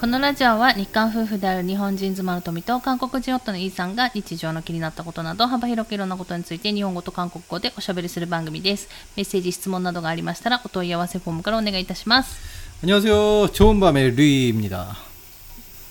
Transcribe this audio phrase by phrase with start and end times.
[0.00, 8.88] このラジオは日韓夫婦である日本人妻の富と韓国人夫のイーさんが日常の気になったことなど幅広くいろんなことについて日本語と韓国語でおしゃべりする番組です。
[9.16, 12.38] メッセージ、質問などがありましたらお問い合わせフォームからお願いいたします。
[12.82, 13.48] 안녕하세요.
[13.52, 14.96] 좋은 밤의 루이입니다.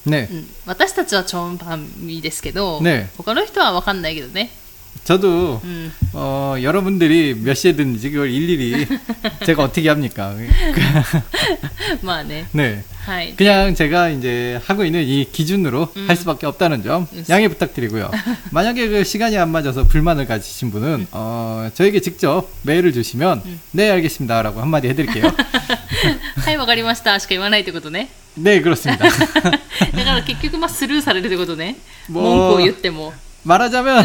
[0.05, 0.27] 네.
[0.29, 4.51] うん、私たちは超パンですけど、ね他の人はわかんないけどね。
[5.03, 5.91] 저도 うん。
[6.13, 8.87] 어, 여러분들이 몇 시에 듣는지 그걸 일일이
[9.45, 10.33] 제가 어떻게 합니까?
[12.01, 12.47] まあね。
[12.53, 12.83] 네.
[13.05, 13.35] はい。
[13.35, 16.05] 그냥 제가 이제 하고 있는 이 기준으로 음.
[16.07, 17.25] 할 수밖에 없다는 점 음.
[17.29, 18.09] 양해 부탁드리고요.
[18.49, 23.59] 만약에 그 시간이 안 맞아서 불만을 가지신 분은 어, 저에게 직접 메일을 주시면 음.
[23.73, 25.25] 네 알겠습니다라고 한마디 해드릴게요.
[26.37, 28.09] はい、わかりましたしか言わないってことね。
[28.37, 29.05] 네 그렇습니다.
[29.05, 29.11] だ
[30.03, 31.75] から結局まあスルーされるってことね。
[32.09, 33.13] もう文句を言っても。
[33.43, 34.03] 말하자면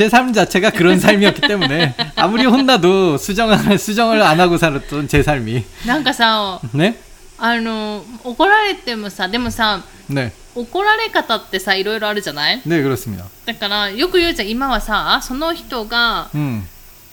[0.00, 5.64] 제 삶 자체가 그런 삶이었기 때문에 아무리 혼나도 수정을 수정을 안 하고 살았던 제 삶이
[5.86, 6.94] なんかさ、 네
[7.38, 13.24] あの、怒られてもさ、でもさ、 네, 怒られ方ってさ、いろいろあるじゃない 네 그렇습니다.
[13.46, 16.62] だから、よく言うじゃん、今はさ、その人が、 음,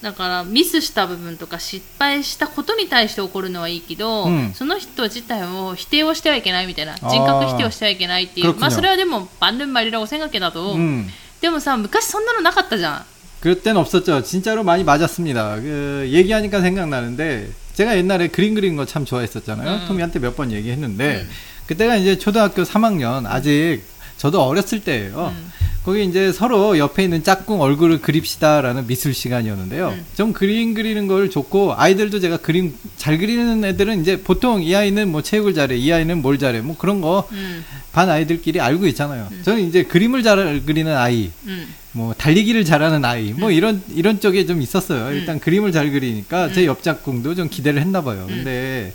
[0.01, 11.09] だから、ミスした部分とか失敗したことに対して怒るのはいいけど、うんその人自体を否定をしてはいけないみたいな、ー人格否定をしてはいけないっていう、 그렇군요 まあ、それはでも、バンドゥンマリラゴ생각해놔도、 음.
[11.41, 13.03] でもさ、昔そんなのなかったじゃん。
[13.41, 14.23] 그럴 땐 없었죠.
[14.23, 15.55] 진짜로 많이 맞았습니다.
[15.57, 19.81] 그 얘기하니까 생각나는데 제가 옛날에 그림 그리는 거 참 좋아했었잖아요.
[19.83, 19.87] 음.
[19.87, 21.27] 토미한테 몇 번 얘기했는데
[21.67, 23.81] 그때가 이제 초등학교 3학년 아직
[24.18, 25.32] 저도 어렸을 때예요.
[25.34, 25.52] 음.
[25.84, 29.88] 거기 이제 서로 옆에 있는 짝꿍 얼굴을 그립시다라는 미술 시간이었는데요.
[29.90, 30.04] 음.
[30.16, 35.08] 좀 그림 그리는 걸 좋고 아이들도 제가 그림 잘 그리는 애들은 이제 보통 이 아이는
[35.10, 37.64] 뭐 체육을 잘해, 이 아이는 뭘 잘해, 뭐 그런 거반 음.
[37.94, 39.28] 아이들끼리 알고 있잖아요.
[39.30, 39.40] 음.
[39.44, 41.72] 저는 이제 그림을 잘 그리는 아이, 음.
[41.92, 43.54] 뭐 달리기를 잘하는 아이, 뭐 음.
[43.54, 45.10] 이런 이런 쪽에 좀 있었어요.
[45.14, 48.26] 일단 그림을 잘 그리니까 제 옆 짝꿍도 좀 기대를 했나 봐요.
[48.28, 48.92] 근데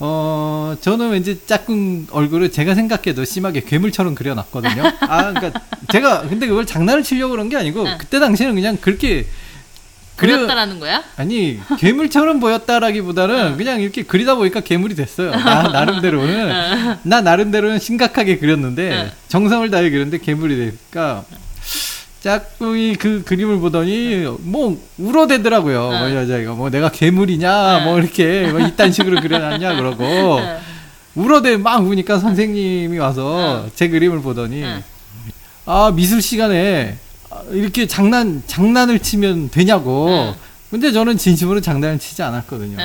[0.00, 4.82] 어, 저는 왠지 짝꿍 얼굴을 제가 생각해도 심하게 괴물처럼 그려놨거든요.
[5.00, 7.98] 아, 그니까, 제가 근데 그걸 장난을 치려고 그런 게 아니고 응.
[7.98, 9.26] 그때 당시에는 그냥 그렇게
[10.16, 11.02] 그렸다라는 거야?
[11.16, 13.56] 아니 괴물처럼 보였다라기보다는 어.
[13.56, 15.30] 그냥 이렇게 그리다 보니까 괴물이 됐어요.
[15.30, 16.98] 나 나름대로는 어.
[17.04, 19.10] 나 나름대로는 심각하게 그렸는데 어.
[19.28, 21.24] 정성을 다해 그렸는데 괴물이 되니까
[22.22, 25.90] 짝꿍이 그 그림을 보더니 뭐 울어대더라고요.
[25.92, 25.98] 네.
[26.00, 27.78] 뭐 여자애가 뭐 내가 괴물이냐?
[27.78, 27.84] 네.
[27.84, 29.76] 뭐 이렇게 뭐 이딴 식으로 그려놨냐?
[29.76, 30.02] 그러고
[30.40, 30.58] 네.
[31.14, 33.72] 울어대 막 우니까 선생님이 와서 네.
[33.74, 34.64] 제 그림을 보더니
[35.64, 36.96] 아 미술 시간에
[37.52, 40.34] 이렇게 장난 장난을 치면 되냐고.
[40.70, 42.76] 근데 저는 진심으로 장난을 치지 않았거든요.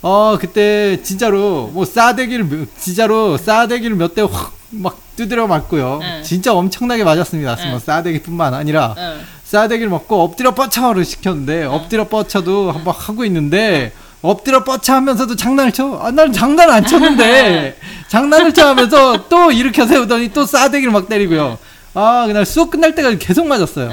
[0.00, 5.98] 어 그때 진짜로 뭐 싸대기를 진짜로 싸대기를 몇 대 확 막 두드려 맞고요.
[6.00, 6.22] 네.
[6.22, 7.54] 진짜 엄청나게 맞았습니다.
[7.54, 7.70] 뭐 네.
[7.70, 9.16] 뭐 싸대기뿐만 아니라 네.
[9.44, 11.64] 싸대기를 먹고 엎드려 뻗쳐를 시켰는데 네.
[11.64, 12.72] 엎드려 뻗쳐도 네.
[12.72, 13.92] 한번 하고 있는데 네.
[14.22, 15.98] 엎드려 뻗쳐 하면서도 장난을 쳐.
[16.00, 17.76] 아, 나는 장난 안 쳤는데
[18.08, 21.58] 장난을 쳐 하면서 또 일으켜 세우더니 또 싸대기를 막 때리고요.
[21.94, 23.90] 아 그날 수업 끝날 때까지 계속 맞았어요.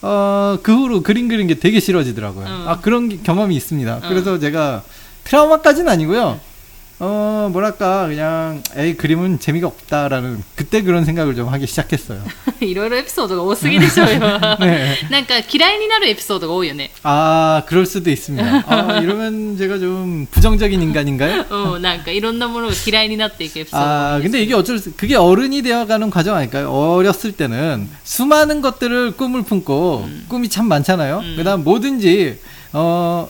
[0.00, 2.46] 어, 그 후로 그림 그리는 게 되게 싫어지더라고요.
[2.46, 2.64] 음.
[2.68, 3.96] 아 그런 경험이 있습니다.
[3.96, 4.08] 음.
[4.08, 4.82] 그래서 제가
[5.24, 6.38] 트라우마까지는 아니고요.
[7.00, 12.20] 어 뭐랄까 그냥 에이 그림은 재미가 없다라는 그때 그런 생각을 좀 하기 시작했어요.
[12.58, 14.18] 이런 에피소드가 오스기 되셔요.
[14.58, 14.96] 네.
[15.08, 16.90] 뭔가 嫌いになる 그러니까 에피소드가 오요네.
[17.04, 18.64] 아 그럴 수도 있습니다.
[18.66, 21.44] 아, 이러면 제가 좀 부정적인 인간인가요?
[21.50, 23.76] 어, 뭔가 그러니까 이런 나무로 기라이になっていく 에피소드.
[23.80, 26.68] 아 근데 이게 어쩔 수 그게 어른이 되어가는 과정 아닐까요?
[26.72, 30.26] 어렸을 때는 수많은 것들을 꿈을 품고 음.
[30.28, 31.20] 꿈이 참 많잖아요.
[31.20, 31.34] 음.
[31.36, 32.40] 그다음 뭐든지
[32.72, 33.28] 어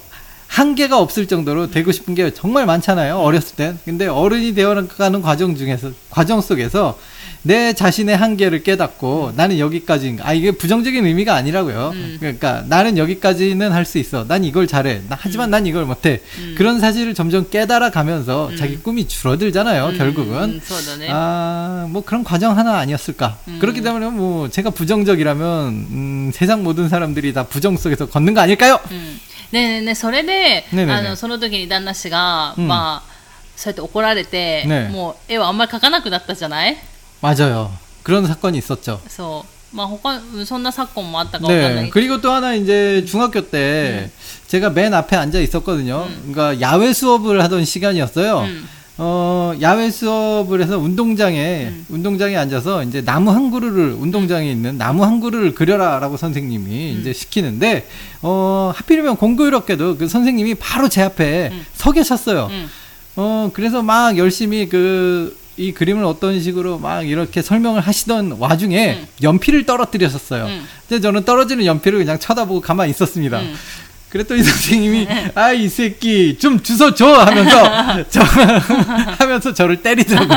[0.59, 3.19] 한계가 없을 정도로 되고 싶은 게 정말 많잖아요.
[3.19, 3.79] 어렸을 땐.
[3.85, 6.99] 근데 어른이 되어가는 과정 중에서, 과정 속에서
[7.43, 11.93] 내 자신의 한계를 깨닫고 나는 여기까지인 아, 이게 부정적인 의미가 아니라고요.
[11.95, 12.17] 음.
[12.19, 14.27] 그러니까 나는 여기까지는 할 수 있어.
[14.27, 15.03] 난 이걸 잘해.
[15.09, 15.51] 나, 하지만 음.
[15.53, 16.21] 난 이걸 못해.
[16.41, 16.57] 음.
[16.59, 18.57] 그런 사실을 점점 깨달아 가면서 음.
[18.57, 19.87] 자기 꿈이 줄어들잖아요.
[19.91, 20.61] 음, 결국은.
[21.13, 23.39] 아, 뭐 그런 과정 하나 아니었을까.
[23.47, 23.59] 음.
[23.61, 28.81] 그렇기 때문에 뭐 제가 부정적이라면, 음, 세상 모든 사람들이 다 부정 속에서 걷는 거 아닐까요?
[29.52, 33.10] うんねえねえねえそれで、ねえねえねえあのその時に旦那氏が、うんまあ、
[33.56, 36.78] そうやって怒られて、ねえもう絵はあんまり描かなくなったじゃない
[37.22, 37.70] 맞아요.
[38.04, 39.00] 그런 사건이 있었죠.
[39.08, 39.76] そう。
[39.76, 41.80] まあ他、うんそんな昨今もあったかわかんない 네.
[41.82, 41.92] けど。
[41.94, 44.10] 그리고 또 하나 이제 중학교 때
[44.48, 46.08] 제가 맨 앞에 앉아 있었거든요.
[46.32, 48.40] 그러니까 야외 수업을 하던 시간이었어요.
[48.42, 48.68] うん。
[48.99, 55.21] 어, 야외 수업을 해서 운동장에, 운동장에 앉아서 이제 나무 한 그루를, 운동장에 있는 나무 한
[55.21, 57.87] 그루를 그려라라고 선생님이 이제 시키는데,
[58.23, 61.65] 어, 하필이면 공교롭게도 그 선생님이 바로 제 앞에 음.
[61.75, 62.49] 서 계셨어요.
[62.51, 62.69] うん。
[63.21, 69.07] 어, 그래서 막 열심히 그, 이 그림을 어떤 식으로 막 이렇게 설명을 하시던 와중에 음.
[69.25, 70.45] 연필을 떨어뜨렸었어요.
[70.47, 70.65] 음.
[70.89, 73.41] 근데 저는 떨어지는 연필을 그냥 쳐다보고 가만히 있었습니다.
[74.08, 78.22] うん 그랬더니 선생님이 아 이 새끼 좀 주소 줘 하면서 저
[79.18, 80.36] 하면서 저를 때리더라고.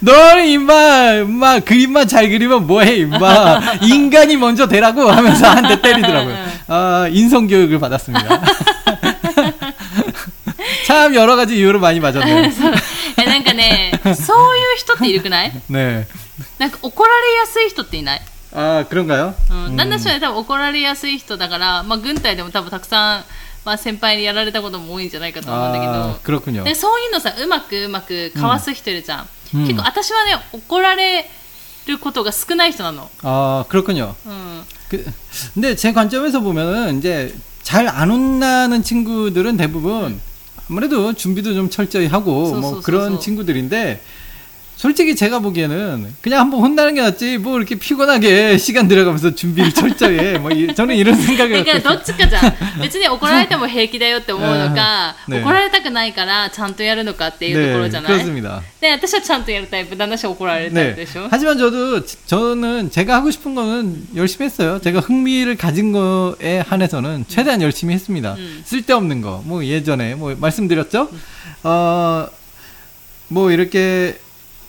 [0.00, 6.36] 너는 임마 임마 그림만 잘 그리면 뭐해 임마 인간이 먼저 되라고 하면서 한 대 때리더라고요.
[6.68, 8.40] 아 인성 교육을 받았습니다.
[10.86, 12.50] 참 여러 가지 이유로 많이 맞았네요.
[13.18, 16.06] えなんかねそういう人っているくない 네.
[16.58, 18.22] なんか怒られやすい人っていない
[18.52, 19.34] 아 그런가요?
[19.50, 23.24] うん、旦那氏はね多分怒られやすい人だから、まあ、軍隊でも多分たくさん、
[23.64, 26.64] まあ、先輩にやられたことも多いんじゃないかと思うんだけ 아 ど 그렇군요.
[26.64, 29.28] でそういうのさうまくうまくかわす人いるじゃん、うん
[29.66, 31.28] 結構私はね怒られ
[31.86, 34.14] ることが少ない人なの、 아 그렇군요.
[34.26, 35.04] うん、 그,
[35.54, 40.20] 근데 제 관점에서 보면은 이제 잘 안 혼나는 친구들은 대부분
[40.70, 43.18] 아무래도 준비도 좀 철저히 하고 소, 뭐 소, 소, 그런 소.
[43.20, 44.02] 친구들인데
[44.78, 50.16] 솔직히 제가 보기에는 그냥 한번 혼나는 게 낫지 뭐 이렇게 피곤하게 시간 들어가면서 준비를 철저히
[50.20, 50.38] 해.
[50.38, 58.62] 뭐 이- 저는 이런 だ 생각을 からど 갖고 っちかじゃん別に怒られても平気だよって思うのか、うんね怒られたくないからちゃんとやるのかっていうところじゃない、 그렇습니다.
[58.80, 61.04] で私はちゃんとやるタイプ旦那氏は怒られるタイプ 네.
[61.04, 64.78] でしょ、 하지만 저도 지- 저는 제가 하고 싶은 거는 열심히 했어요.
[64.80, 68.34] 제가 흥미를 가진 거에 한해서는 최대한 열심히 했습니다.
[68.38, 68.62] 음.
[68.64, 71.10] 쓸데없는 거, 뭐 예전에 뭐 말씀드렸죠.
[71.64, 72.28] 어,
[73.26, 74.20] 뭐 이렇게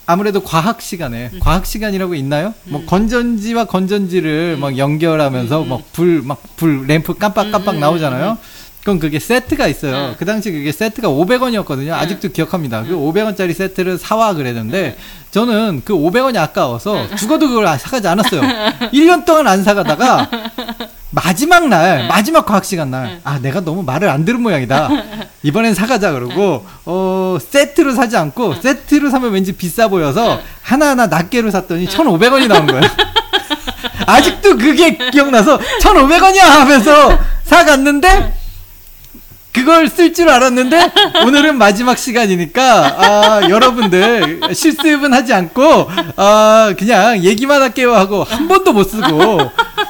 [0.07, 2.53] 아무래도 과학 시간에 과학 시간이라고 있나요?
[2.65, 8.39] 뭐 건전지와 건전지를 막 연결하면서 막 불 막불 램프 깜빡깜빡 음, 음, 나오잖아요.
[8.83, 10.11] 그럼 그게 세트가 있어요.
[10.11, 10.15] 음.
[10.19, 11.93] 그 당시 그게 세트가 500원이었거든요.
[11.93, 12.83] 아직도 기억합니다.
[12.83, 14.97] 그 500원짜리 세트를 사와 그랬는데
[15.31, 18.43] 저는 그 500원이 아까워서 죽어도 그걸 안 사가지 않았어요.
[18.93, 20.29] 1년 동안 안 사가다가
[21.15, 24.89] 마지막 날, 마지막 과학 시간 날, 아, 내가 너무 말을 안 들은 모양이다.
[25.43, 26.11] 이번엔 사가자.
[26.13, 32.67] 그러고, 어, 세트로 사지 않고, 세트로 사면 왠지 비싸 보여서, 하나하나 낱개로 샀더니 1,500원이 나온
[32.67, 32.83] 거예요.
[34.07, 36.41] 아직도 그게 기억나서, 1,500원이야!
[36.41, 38.35] 하면서 사갔는데,
[39.53, 40.91] 그걸 쓸 줄 알았는데
[41.25, 48.73] 오늘은 마지막 시간이니까 아, 여러분들 실습은 하지 않고 아, 그냥 얘기만 할게요 하고 한 번도
[48.73, 49.53] 못 쓰고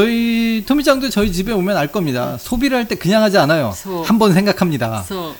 [0.00, 2.36] 저희 토미짱도 저희 집에 오면 알 겁니다.
[2.38, 3.72] 소비를 할 때 그냥 하지 않아요.
[3.74, 4.02] 소.
[4.02, 5.02] 한번 생각합니다.
[5.08, 5.32] そう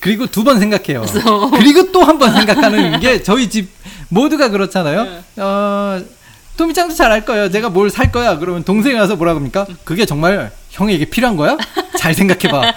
[0.00, 1.06] 그리고 두 번 생각해요.
[1.06, 1.48] 소.
[1.52, 3.68] 그리고 또 한 번 생각하는 게 저희 집
[4.08, 5.04] 모두가 그렇잖아요.
[5.04, 5.42] 네.
[5.42, 6.02] 어,
[6.56, 7.52] 토미짱도 잘 알 거예요.
[7.52, 8.36] 제가 뭘 살 거야.
[8.38, 9.64] 그러면 동생이 와서 뭐라 그럽니까?
[9.84, 11.56] 그게 정말 형에게 필요한 거야?
[12.00, 12.72] 잘 생각해봐.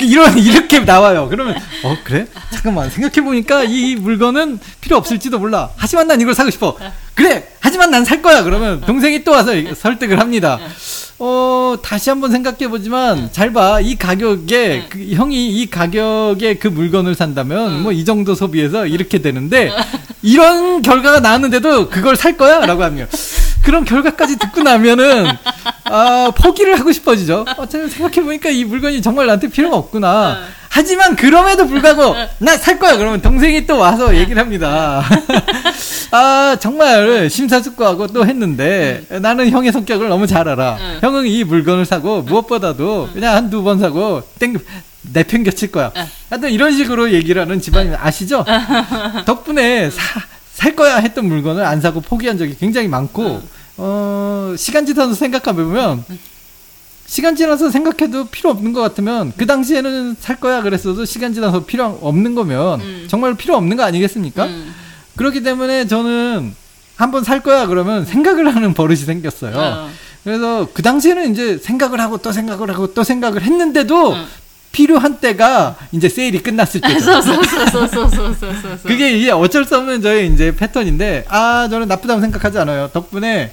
[0.00, 1.28] 이런, 이렇게 나와요.
[1.28, 2.26] 그러면, 어, 그래?
[2.50, 5.68] 잠깐만, 생각해 보니까 이 물건은 필요 없을지도 몰라.
[5.76, 6.78] 하지만 난 이걸 사고 싶어.
[7.14, 7.46] 그래!
[7.60, 8.42] 하지만 난 살 거야!
[8.42, 10.58] 그러면 동생이 또 와서 설득을 합니다.
[11.18, 13.80] 어, 다시 한번 생각해 보지만, 잘 봐.
[13.80, 19.70] 이 가격에, 그 형이 이 가격에 그 물건을 산다면, 뭐 이 정도 소비해서 이렇게 되는데,
[20.22, 22.64] 이런 결과가 나왔는데도 그걸 살 거야?
[22.64, 23.08] 라고 하면,
[23.64, 25.26] 그런 결과까지 듣고 나면은,
[25.84, 27.44] 아, 포기를 하고 싶어지죠.
[27.56, 30.38] 어차피 생각해 보니까 이 물건이 정말 나한테 필요가 없구나.
[30.68, 32.96] 하지만 그럼에도 불구하고, 나 살 거야!
[32.96, 35.02] 그러면 동생이 또 와서 얘기를 합니다.
[36.10, 40.76] 아, 정말 심사숙고하고 또 했는데, 나는 형의 성격을 너무 잘 알아.
[40.80, 40.98] 응.
[41.00, 44.56] 형은 이 물건을 사고, 무엇보다도 그냥 한두 번 사고, 땡,
[45.12, 45.92] 내팽겨칠 거야.
[45.96, 46.04] 응.
[46.30, 48.44] 하여튼 이런 식으로 얘기를 하는 집안이 아시죠?
[49.24, 50.20] 덕분에 사,
[50.54, 53.48] 살 거야 했던 물건을 안 사고 포기한 적이 굉장히 많고 음.
[53.76, 56.18] 어 시간 지나서 생각해 보면 음.
[57.06, 61.98] 시간 지나서 생각해도 필요 없는 것 같으면 그 당시에는 살 거야 그랬어도 시간 지나서 필요
[62.00, 63.04] 없는 거면 음.
[63.08, 64.46] 정말 필요 없는 거 아니겠습니까?
[64.46, 64.74] 음.
[65.16, 66.54] 그렇기 때문에 저는
[66.96, 68.04] 한번 살 거야 그러면 음.
[68.04, 69.56] 생각을 하는 버릇이 생겼어요.
[69.56, 69.90] 어.
[70.22, 74.26] 그래서 그 당시에는 이제 생각을 하고 또 생각을 하고 또 생각을 했는데도 어.
[74.74, 77.20] 필요한 때가 이제 세일이 끝났을 때죠.
[78.82, 82.90] 그게 이게 어쩔 수 없는 저의 이제 패턴인데 아 저는 나쁘다고 생각하지 않아요.
[82.92, 83.52] 덕분에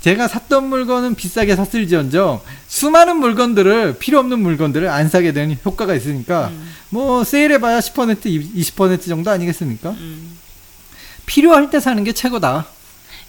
[0.00, 6.48] 제가 샀던 물건은 비싸게 샀을지언정 수많은 물건들을 필요 없는 물건들을 안 사게 되는 효과가 있으니까
[6.48, 6.72] 음.
[6.88, 8.22] 뭐 세일해봐야 10%
[8.56, 9.90] 20% 정도 아니겠습니까?
[9.90, 10.38] 음.
[11.26, 12.66] 필요할 때 사는 게 최고다.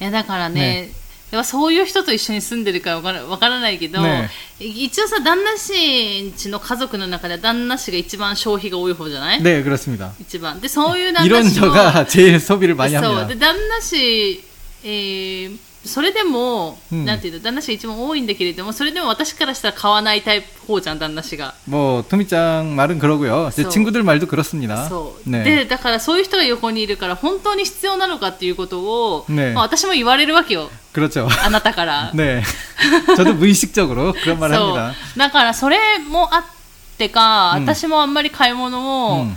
[0.02, 0.90] 예, 그러네.
[1.31, 4.31] やっぱそういう人と一緒に住んでるからわからわからないけど、ね
[4.61, 10.13] 一応さ旦那氏んちの家族の中で旦那氏が一番消費が多い方じゃない、 네, 그렇습니다.
[10.21, 13.27] 一番でそういう旦 이런 那氏も 저가 제일 소비를 많이 そう 합니다.
[13.27, 14.45] で旦那氏、
[14.85, 23.51] えー それでも、うんなんていうの旦那氏が一番多いんだけれどもそれでも私からしたら買わないタイプ方じゃん旦那氏が 뭐 토미짱 말은 그러고요.
[23.53, 23.69] 제 소.
[23.69, 24.89] 친구들 말도 그렇습니다.
[24.89, 25.45] そう、 네.
[25.45, 31.29] でだからそういう人が横にいるから本当に必要なのかっていうことを、ねまあ、私も言われるわけよ 그렇죠.
[31.45, 32.43] あなたから、 네.
[33.17, 34.95] 저도 무의식적으로 그런 말 そう 합니다.
[35.19, 36.45] だからそれもあっ
[36.97, 39.37] てか、うん私もあんまり買い物をうん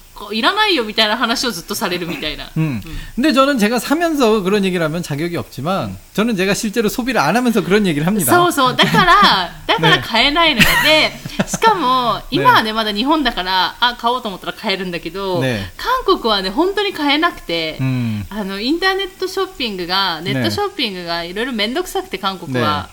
[0.14, 2.48] こういらないよみたいな話をずっとされるみたいな。
[2.56, 2.80] 음.
[3.16, 7.62] 근데 저는 제가 사면서 그런 얘기를 하면 자격이 없지만 저는 제가 실제로 소비를 안 하면서
[7.62, 8.32] 그런 얘기를 합니다.
[8.32, 8.76] そうそう。
[8.76, 10.68] だから、 だからね買えないのよ。
[10.84, 11.12] で、
[11.46, 18.24] しかも、今はね、まだ日本だから、あ、買おうと思ったら買えるんだけど、ね韓国はね、本当に買えなくて、 음.
[18.30, 22.88] あの、インターネットショッピングが、ネットショッピングがいろいろめんどくさくて、韓国は。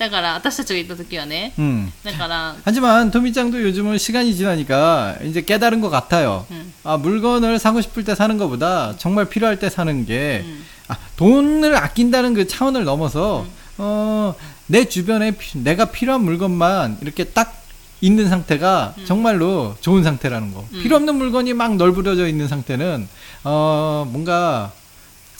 [0.00, 1.52] だから、私たちが行った時はね。
[1.58, 1.90] 음.
[2.04, 6.44] だから、 하지만 토미짱도 요즘은 시간이 지나니까 이제 깨달은 것 같아요.
[6.50, 6.72] 음.
[6.84, 10.64] 아, 물건을 사고 싶을 때 사는 것보다 정말 필요할 때 사는 게 음.
[10.88, 13.46] 아, 돈을 아낀다는 그 차원을 넘어서
[13.78, 14.34] 어,
[14.66, 17.54] 내 주변에 피- 내가 필요한 물건만 이렇게 딱
[18.02, 20.66] 있는 상태가 정말로 좋은 상태라는 거.
[20.82, 23.08] 필요 없는 물건이 막 널브러져 있는 상태는
[23.44, 24.72] 어, 뭔가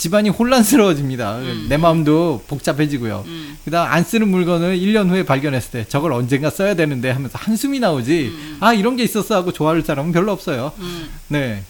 [0.01, 1.39] 집안이 혼란스러워집니다.
[1.39, 1.67] 음.
[1.71, 3.25] 내 마음도 복잡해지고요.
[3.27, 3.57] 음.
[3.65, 8.27] 그다음 안 쓰는 물건을 1년 후에 발견했을 때 저걸 언젠가 써야 되는데 하면서 한숨이 나오지.
[8.35, 8.57] 음.
[8.61, 10.73] 아 이런 게 있었어 하고 좋아할 사람은 별로 없어요.
[10.79, 11.09] うん。
[11.29, 11.63] 네.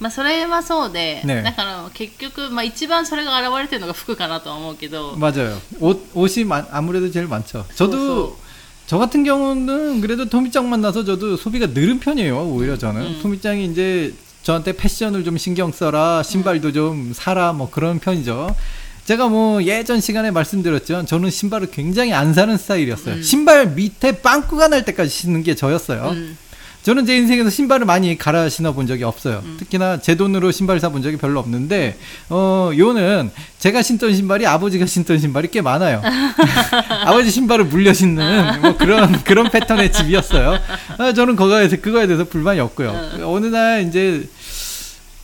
[0.00, 5.58] まあ、それはそうで、ねだから結局、まあ、一番それが現れてるのが服かなとは思うけど、 맞아요.
[5.80, 7.64] 옷 옷이 마- 아무래도 제일 많죠.
[7.74, 8.36] 저도 소,
[8.86, 12.38] 저 같은 경우는 그래도 토미짱 만나서 저도 소비가 늘은 편이에요.
[12.48, 13.18] 오히려 저는 음.
[13.22, 18.55] 토미짱이 이제 저한테 패션을 좀 신경 써라, 신발도 좀 사라, 뭐 그런 편이죠.
[19.05, 21.05] 제가 뭐 예전 시간에 말씀드렸죠.
[21.05, 23.15] 저는 신발을 굉장히 안 사는 스타일이었어요.
[23.15, 23.21] 음.
[23.21, 26.11] 신발 밑에 빵꾸가 날 때까지 신는 게 저였어요.
[26.11, 26.37] うん。
[26.83, 29.41] 저는 제 인생에서 신발을 많이 갈아 신어 본 적이 없어요.
[29.45, 29.55] 음.
[29.57, 31.97] 특히나 제 돈으로 신발 사본 적이 별로 없는데,
[32.29, 36.01] 어, 요는 제가 신던 신발이 아버지가 신던 신발이 꽤 많아요.
[37.05, 40.57] 아버지 신발을 물려 신는 뭐 그런, 그런 패턴의 집이었어요.
[40.97, 43.11] 아, 저는 그거에, 대해서- 그거에 대해서 불만이 없고요.
[43.23, 44.27] 어느 날 이제,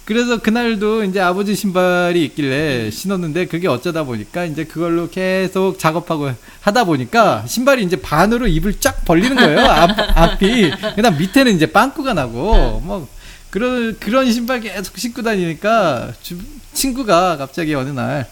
[0.10, 6.86] 그래서 그날도 이제 아버지 신발이 있길래 신었는데 그게 어쩌다 보니까 이제 그걸로 계속 작업하고 하다
[6.86, 9.60] 보니까 신발이 이제 반으로 입을 쫙 벌리는 거예요.
[9.60, 10.72] 앞, 앞이.
[10.96, 13.08] 그다음 밑에는 이제 빵꾸가 나고 뭐
[13.52, 16.40] 그런 그런 신발 계속 신고 다니니까 주-
[16.74, 18.26] 친구가 갑자기 어느 날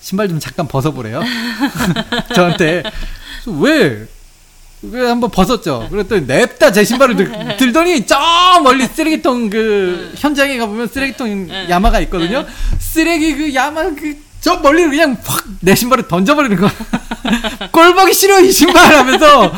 [0.00, 1.22] 신발 좀 잠깐 벗어보래요.
[2.34, 2.82] 저한테
[3.46, 4.06] 왜?
[4.92, 5.88] 왜 한번 벗었죠.
[5.90, 8.18] 그랬더니 냅다 제 신발을 들, 들더니 저
[8.62, 12.44] 멀리 쓰레기통 그 현장에 가보면 쓰레기통 야마가 있거든요.
[12.78, 16.70] 쓰레기 그 야마 그 저 멀리 그냥 확 내 신발을 던져버리는 거야.
[17.72, 19.50] 꼴 보기 싫어 이 신발 하면서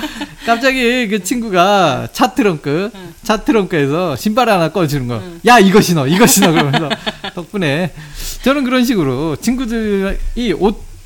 [0.46, 2.92] 갑자기 그 친구가 차 트렁크
[3.24, 5.20] 차 트렁크에서 신발 하나 꺼주는 거야.
[5.44, 6.88] 야 이거 신어 이거 신어 그러면서
[7.34, 7.92] 덕분에
[8.44, 10.85] 저는 그런 식으로 친구들이 옷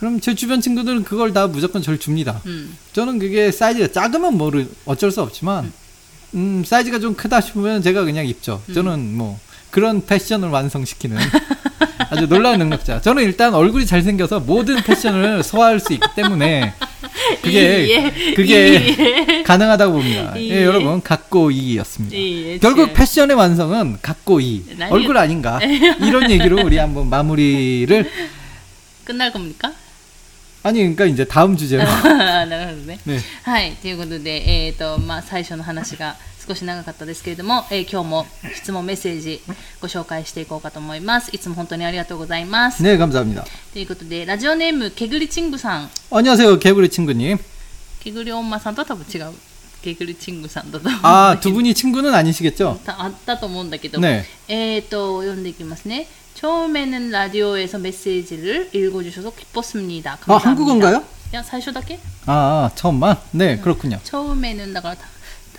[0.00, 2.40] 그럼 제 주변 친구들은 그걸 다 무조건 절 줍니다.
[2.46, 4.50] うん、 저는 그게 사이즈가 작으면 뭐
[4.86, 5.72] 어쩔 수 없지만
[6.34, 8.62] 음 사이즈가 좀 크다 싶으면 제가 그냥 입죠.
[8.74, 9.38] 저는 뭐
[9.70, 11.16] 그런 패션을 완성시키는
[12.10, 13.02] 아주 놀라운 능력자.
[13.02, 16.72] 저는 일단 얼굴이 잘생겨서 모든 패션을 소화할 수 있기 때문에
[17.42, 19.42] 그게 이해, 그게 이해.
[19.44, 20.32] 가능하다고 봅니다.
[20.36, 20.64] 예, 이해.
[20.64, 22.16] 여러분 각고이였습니다.
[22.16, 25.60] 이해, 결국 제- 패션의 완성은 각고이 난리- 얼굴 아닌가
[26.00, 28.10] 이런 얘기로 우리 한번 마무리를
[29.04, 29.72] 끝날 겁니까?
[30.63, 32.99] 아니 그러니까 이제 다음 주제로 な るほどね。
[33.05, 33.19] 네.
[33.43, 36.15] はい、ということで、えーとまあ、最初の話が
[36.47, 39.41] 少し長かったですけれども、えー今日も質問、メッセージ
[39.79, 41.29] ご紹介していこうかと思います。
[41.35, 42.81] いつも本当にありがとうございます。
[42.81, 43.45] 네 감사합니다.
[43.73, 47.37] ということで、ラジオネーム、けぐりちんぐさん、 안녕하세요 개구리 친구님.
[48.03, 49.33] けぐりおんまさんとは多分違う、
[49.83, 52.79] けぐりちんぐさんだと思うんだ 아 け 두 ど 분이 친구는 아니시겠죠?
[52.83, 54.23] たあったと思うんだけど、 네.
[54.47, 56.07] えーと、読んでいきますね。
[56.39, 60.13] 처음에는 라디오에서 메시지를 읽어주셔서 기뻤습니다.
[60.13, 60.49] 아, 감사합니다.
[60.49, 61.03] 한국어인가요?
[61.33, 63.17] 야, 最初だけ 아 처음만?
[63.33, 63.99] 네 그렇군요.
[64.03, 65.05] 처음에는 だからた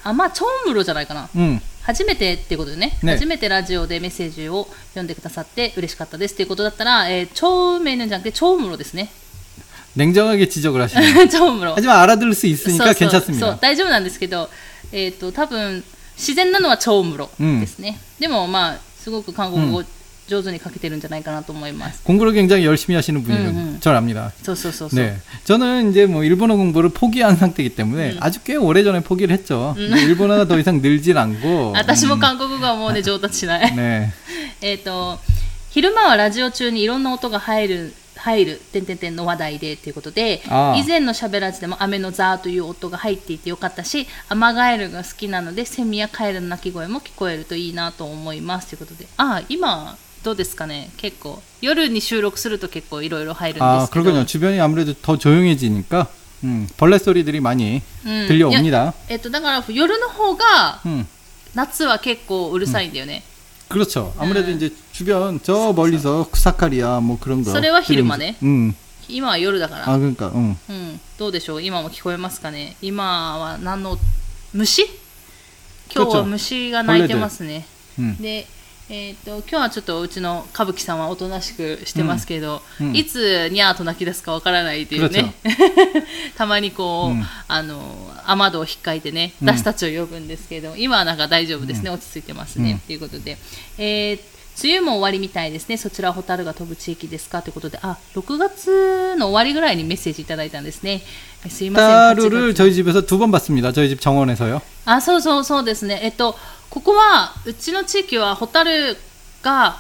[0.05, 1.61] あまあ超ムロじゃないかな 음.
[1.83, 9.11] 初めてってことでねね初めてラジオでメッセージを読んでくださって嬉しかったですっていうことだったら、えー、超メヌじゃなくて超ムロですね
[9.97, 11.29] 냉정하게 지적을 하시네요.
[11.29, 13.47] 超ムロ 하지만 알아들을 수 있으니까 そうそう 괜찮습니다.
[13.47, 14.49] そう大丈夫なんですけど、
[14.93, 15.83] えっと多分
[16.17, 19.91] 自然なのは超ムロですね、でもまあすごく韓国語上手
[20.51, 23.81] に書けてるんじゃないかなと思います、 공부를 굉장히 열심히 하시는 분이건 음, 음.
[23.81, 24.33] 전 압니다.
[24.43, 25.17] そうそうそうそう、 네.
[25.45, 29.75] 저는 이제 뭐 일본어 공부를 포기한 상태이기 때문에 아주 꽤 오래전에 포기를 했죠.
[29.77, 31.75] 근데 일본어가 더 이상 늘진 않고.
[31.77, 34.11] 私も 음, 韓国語はもうね上達しない、 네.
[34.61, 35.21] えっと
[35.71, 54.27] 昼間はラジオ中にいろんな音が入る入る点々点の話題でということでああ以前のしゃべらずでも雨のザーという音が入っていてよかったしアマガエルが好きなのでセミやカエルの鳴き声も聞こえるといいなと思いますということでああ今 どうですかね結構夜に収録すると結構いろいろ入るんで 아, すけど 그렇군요.
[54.27, 56.09] 주변이 아무래도 더 조용해지니까
[56.45, 58.93] 음, 벌레 소리들이 많이 うん 들려옵니다.
[59.09, 61.07] えっと、だから夜の方が 음.
[61.55, 63.23] 夏は結構うるさいんだよね、
[63.69, 64.13] 그렇죠.
[64.19, 64.57] 아무래도 음.
[64.57, 67.51] 이제 주변 저 멀리서 쿠사카리아 뭐 그런 거.
[67.53, 68.75] それは昼間 들으면서- ね 음.
[69.09, 70.57] 今は夜だから 아 그러니까 음.
[70.69, 73.97] うん、どうでしょう今も聞こえますかね今は何の
[74.53, 74.85] 虫
[75.95, 77.65] 今日は虫が鳴いてますね、
[77.99, 78.17] 음.
[78.21, 78.47] で、
[78.91, 85.35] えー、と今日はちょっとうちの歌舞伎さんはおとなしくしてますけど、うんうんいつニャーと泣き出すかわからないというね
[86.37, 87.81] たまにこう、うんあの
[88.29, 93.39] 雨戸を引っかいてねうん私たちを呼ぶんですけど、今はなんか大丈夫ですね、落ち着いてますね、うんということで、
[93.79, 95.77] えー梅雨も終わりみたいですね。
[95.77, 101.03] そちらはホタルが飛ぶ地域ですかということで、あ、6月の終わりぐらいにメッセージいただいたんですね。
[101.45, 101.89] えすいません。
[101.89, 103.71] 8 따루를 月 저희 집에서 두 번 봤습니다.
[103.73, 104.63] 저희 집 정원에서요.
[104.87, 106.01] あ、そうそうそうですね。
[106.03, 106.39] えっと、
[106.72, 108.98] ここはうちの地域はホタル
[109.44, 109.78] が、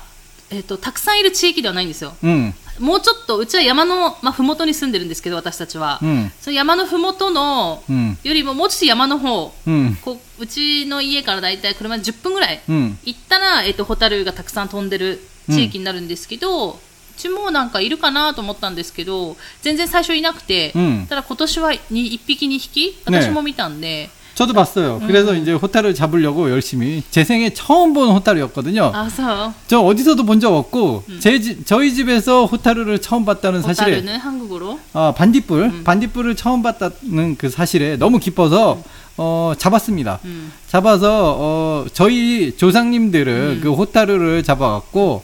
[0.51, 7.81] えーと、たくさんいる地域ではないんですよ、うん、もうちょっとうちは山の、まあ、麓に住んでるんですけど私たちは、うん、その山の麓の、
[8.24, 16.75] よりももうちょっと山の方、うん、こううちの家からだいたい車で10分ぐらい行ったら、えーと、ホタルがたくさん飛んでる地域になるんですけど、う
[17.15, 25.01] ちもなんかいるかなと思ったんですけど全然最初いなくて、うん、ただ今年は1匹2匹私も見たんで、ね、 저도 봤어요.
[25.05, 25.41] 그래서 음.
[25.41, 28.91] 이제 호타를 잡으려고 열심히 제 생에 처음 본 호타루였거든요.
[28.94, 29.53] 아서.
[29.67, 31.20] 저 어디서도 본 적 없고 음.
[31.22, 35.83] 제 집, 저희 집에서 호타루를 처음 봤다는 사실에 호타루는 한국어로 아, 반딧불, 음.
[35.83, 38.81] 반딧불을 처음 봤다는 그 사실에 너무 기뻐서
[39.17, 40.20] 어, 잡았습니다.
[40.67, 45.24] 잡아서 어, 저희 조상님들은 그 호타루를 잡아갖고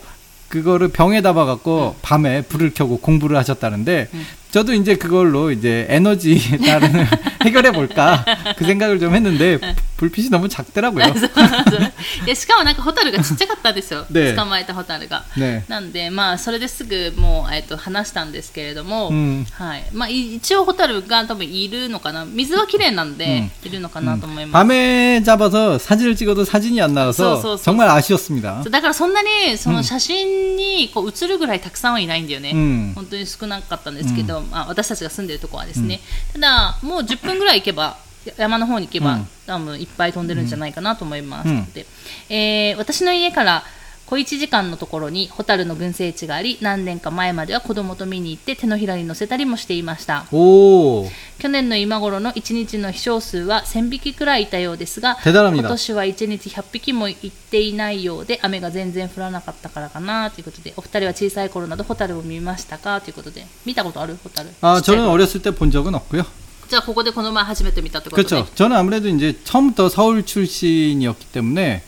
[0.49, 4.25] 그거를 병에 담아갖고 밤에 불을 켜고 공부를 하셨다는데 음.
[4.52, 7.06] 저도 이제 그걸로 이제 에너지에 따른
[7.42, 8.22] 해결해 볼까
[8.58, 9.58] 그 생각을 좀 했는데
[9.96, 11.04] 불빛이 너무 작더라고요.
[11.06, 11.92] そうそう
[12.26, 15.24] いやしかもなんかホタルがちっちゃかったんですよ、ね捕まえたホタルが。
[15.38, 15.62] 네.
[15.68, 24.52] なんで、まあ、それですぐもう、えっと、話したんですけれども、うんはいまあ、い一応ホタルが多分いるのかな水は綺麗なんで、いるのかなと思います。
[24.52, 28.62] 밤에 잡아서 사진을 찍어도 사진이 안 나와서 쏘, 쏘, 쏘, 정말 아쉬웠습니다.
[28.64, 35.99] そうだからそんなにその写真にこう写るぐらいたくさんはいないんだよね、うん本当に少なかったんですけど、 まあ、私たちが住んでるとこはですね、
[36.33, 37.97] ただもう10分ぐらい行けば
[38.27, 39.27] や山の方に行けば、うん。
[39.47, 41.71] 多分いっぱい飛んでるんじゃないかなと思います、うん。
[41.71, 41.85] で
[42.29, 43.63] えー私の家から
[44.06, 55.60] 小1時間のところにホタルの群生地があり何年か前までは子供と見に行って手のひらに乗せたりもしていました 오 去年の今頃の1日の飛翔数は1000匹くらいいたようですが 대단합니다.
[55.60, 66.26] 今年は1日100匹も行っていないようで雨が全然降らなかったからかなということでお二人は小さい頃などホタルを見ましたかということで見たことあるホタル 아 ちっちゃい 저는 頃 어렸을 때 본 적은 없고요.
[66.68, 68.46] じゃあここでこの前初めて見たってことで 그렇죠.
[68.54, 71.82] 저는 아무래도 이제 처음부터 서울 출신이었기 때문에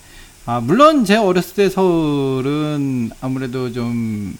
[0.51, 4.35] 아, 물론 제 어렸을 때 서울은 아무래도 좀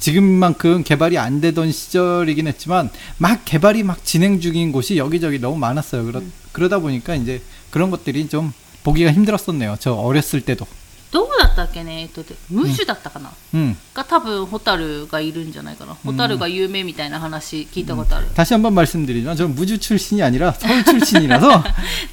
[0.00, 6.06] 지금만큼 개발이 안 되던 시절이긴 했지만 막 개발이 막 진행 중인 곳이 여기저기 너무 많았어요.
[6.06, 6.22] 그러,
[6.52, 9.76] 그러다 보니까 이제 그런 것들이 좀 보기가 힘들었었네요.
[9.78, 10.66] 저 어렸을 때도.
[11.15, 13.75] どうだったっけねえっとでムシュだったかな、 음.
[13.93, 21.63] が多分ホタルがいるんじゃないかな、ホタルが有名みたいな話聞いたことある、 다시 한번 말씀드리지만 저는 무주 출신이 아니라 서울 출신이라서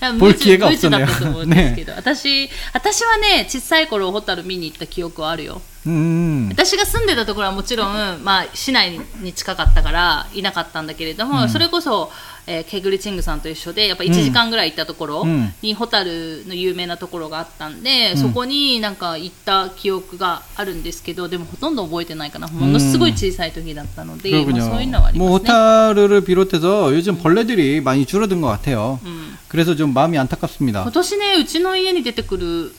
[0.01, 1.07] 多分 볼 ムシ 기회가 ムシだ 없었네요.
[1.07, 6.49] ったと思うんですけど、私私はね小さい頃ホタル見に行った記憶はあるよ 음.
[6.51, 12.11] 私が住んでたところはもちろん、まあ、市内に近かったからいなかったんだけれども、それこそ、
[12.47, 24.71] えーケグリチングさんと一緒でやっぱ1時間ぐらい行ったところうんに、ホタルの有名なところがあったんで、そこになんか行った記憶があるんですけどでもほとんど覚えてないかなものすごい小さい時だったので、まあ 그렇군요.
[24.71, 25.51] そういうのはあり 뭐 ますね。
[25.51, 28.99] 호타루를 비롯해서 요즘 벌레들이 많이 줄어든 것 같아요.
[29.05, 30.83] うん 그래서 좀 마음이 안타깝습니다.
[30.83, 32.73] 今年ねうちの家に出てくる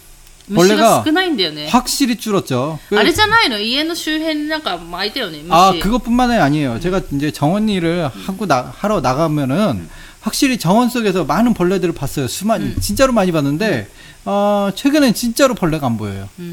[0.48, 2.80] 虫が少ないんだよね 확실히 줄었죠.
[2.90, 6.80] 그- あれじゃないの家の周辺になんか巻いたよね虫 아 그것뿐만이 아니에요.
[6.80, 9.88] 제가 이제 정원 일을 하고 나, 하러 나가면은
[10.22, 12.28] 확실히 정원 속에서 많은 벌레들을 봤어요.
[12.28, 13.88] 수많이 진짜로 많이 봤는데
[14.26, 16.28] 어, 최근엔 진짜로 벌레가 안 보여요.
[16.40, 16.46] うー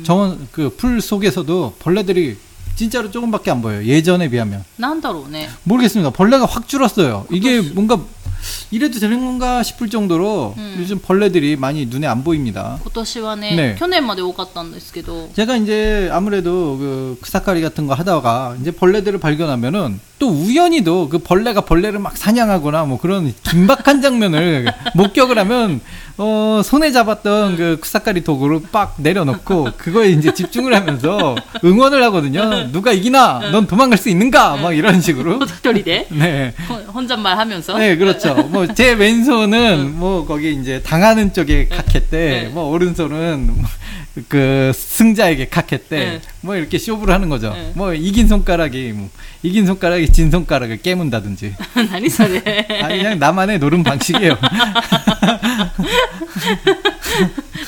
[0.00, 2.36] ん 정원 그 풀 속에서도 벌레들이
[2.76, 3.82] 진짜로 조금밖에 안 보여요.
[3.86, 6.10] 예전에 비하면 なんだろうね 모르겠습니다.
[6.10, 7.26] 벌레가 확 줄었어요.
[7.32, 7.98] 이게 뭔가
[8.70, 10.76] 이래도 되는 건가 싶을 정도로 음.
[10.78, 12.78] 요즘 벌레들이 많이 눈에 안 보입니다.
[12.82, 21.17] 今年はねね去年まで多かったんですけど 제가 이제 아무래도 그 크사카리 같은 거 하다가 이제 벌레들을 발견하면은 또 우연히도 그
[21.17, 25.81] 벌레가 벌레를 막 사냥하거나 뭐 그런 긴박한 장면을 목격을 하면
[26.17, 32.71] 어 손에 잡았던 그 쿠사카리 도구를 빡 내려놓고 그거에 이제 집중을 하면서 응원을 하거든요.
[32.71, 33.49] 누가 이기나?
[33.51, 34.55] 넌 도망갈 수 있는가?
[34.55, 34.77] 막 네.
[34.77, 35.39] 이런 식으로.
[35.39, 36.07] 호닥돌이대.
[36.15, 36.53] 네.
[36.93, 37.77] 혼잣말 하면서.
[37.77, 38.33] 네, 그렇죠.
[38.35, 41.75] 뭐 제 왼손은 뭐 거기 이제 당하는 쪽에 네.
[41.75, 42.17] 각했대.
[42.17, 42.47] 네.
[42.53, 43.65] 뭐 오른손은 뭐
[44.27, 45.97] 그 승자에게 카했대.
[45.97, 46.21] 네.
[46.41, 47.53] 뭐 이렇게 쇼부를 하는 거죠.
[47.55, 47.71] 에.
[47.73, 49.09] 뭐 이긴 손가락이 뭐
[49.41, 51.55] 이긴 손가락이 진 손가락을 깨문다든지.
[51.91, 52.39] 아니 소리.
[52.81, 54.37] 아니 그냥 나만의 노름 방식이에요.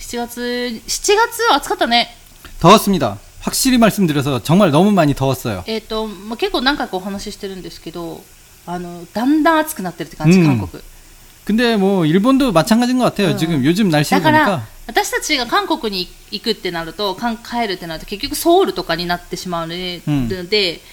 [0.00, 2.14] 7月、7月は暑かったね。
[2.60, 3.18] 더웠습니다.
[3.40, 5.64] 확실히 말씀드려서 정말 너무 많이 더웠어요.
[5.66, 8.22] えっ、と、まあ、結構何回かお話ししてるんですけど、
[8.66, 10.82] あの、だんだん暑くなってるって感じ、うん韓国。
[11.48, 13.30] 근데 뭐 일본도 마찬가지인 것 같아요.
[13.30, 13.38] 음.
[13.38, 20.29] 지금 요즘 날씨 だから 보니까 私たちが韓国に行くってなると帰るってなると結局ソウルとかになってしまうので、うん、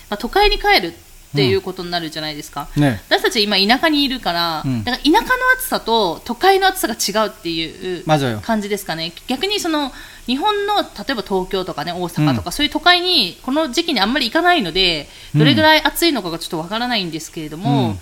[0.08, 0.92] まあ、都会に帰るっ
[1.32, 8.04] ていうことになるじゃないですか、うんね、私たち今田舎にいるから,うん、だから田舎の暑さと都会の暑さが違うっていう
[8.42, 9.12] 感じですかね。
[9.28, 9.92] 逆にその
[10.26, 17.96] 日本の例えば東京とかね大阪とか、そういう都会にこの時期にあんまり行かないのでどれぐらい暑いのかがちょっとわからないんですけれども、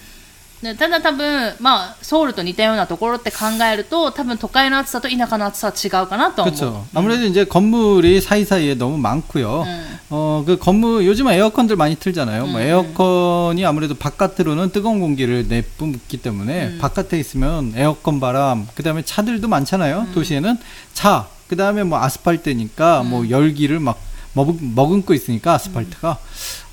[0.57, 6.57] うんでただ多分、まあ、ソウルと似たようなところって考えると多分都会の暑さと田舎の暑さは違うかなとは思う。
[6.57, 6.85] 그렇죠.
[6.93, 9.63] 아무래도 이제 건물이 사이사이에 너무 많고요.
[9.67, 9.99] 음.
[10.09, 12.47] 어, 그 건물 요즘은 에어컨들 많이 틀잖아요.
[12.47, 12.65] 뭐 음.
[12.65, 16.77] 에어컨이 아무래도 바깥으로는 뜨거운 공기를 내뿜기 때문에 음.
[16.79, 20.07] 바깥에 있으면 에어컨 바람, 그다음에 차들도 많잖아요.
[20.13, 20.57] 도시에는
[20.93, 23.09] 차, 그다음에 뭐 아스팔트니까 음.
[23.09, 23.99] 뭐 열기를 막
[24.33, 26.19] 머금, 머금고 있으니까 아스팔트가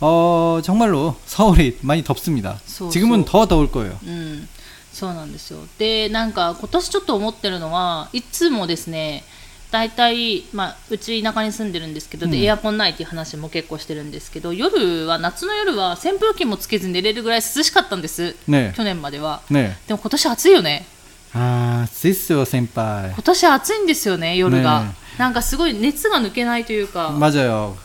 [0.00, 2.58] 어, 정말로 서울이 많이 덥습니다.
[2.66, 3.30] 소, 지금은 소.
[3.30, 3.98] 더 더울 거예요.
[4.02, 4.48] うん、
[4.92, 5.60] そうなんですよ。
[5.78, 9.24] で、なんか今年ちょっと思ってるのは、いつもですね、
[9.70, 18.34] 大体、まあ、うち田舎に住んでるんですけど、でうんエアコンないっていう話も結構してるんですけど、夜は、夏の夜は扇風機もつけずに寝れるぐらい涼しかったんです。
[18.48, 18.72] 네.
[18.74, 19.42] 去年までは。
[19.50, 19.74] 네.
[19.86, 20.86] でも今年暑いよね。
[21.34, 23.12] 아, 쓰이스요, 센파이.
[23.12, 24.80] 今年暑いんですよね、夜が。
[24.80, 27.10] ね なんかすごい熱が抜けないというか。
[27.18, 27.76] 맞아요.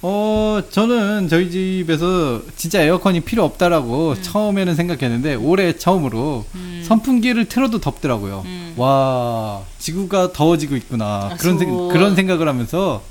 [0.00, 6.84] 어, 저는 저희 집에서 진짜 에어컨이 필요 없다라고 처음에는 생각했는데 올해 처음으로 음.
[6.86, 8.42] 선풍기를 틀어도 덥더라고요.
[8.46, 8.74] 음.
[8.76, 11.30] 와, 지구가 더워지고 있구나.
[11.32, 13.02] 아, 그런 생, 소- 그런 생각을 하면서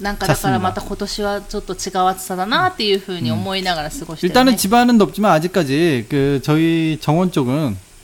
[0.00, 7.76] なんかだからまた今年はちょっと違う暑さだなっていうふうに思いながら過ごしてる、ね 일단은 집안은 덥지만 아직까지 그 저희 정원 쪽은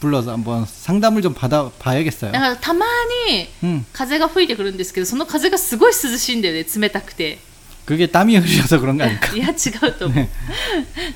[0.00, 2.32] 불러서 한번 상담을 좀 받아 봐야겠어요.
[2.32, 2.86] だからたま
[3.28, 7.38] に 음, 風が吹いてくるんですけどその風がすごい涼しいんだよね冷たくて
[7.84, 9.34] 그게 땀이 흘려서 그런 거 아닐까?
[9.34, 10.28] いや違うと思う。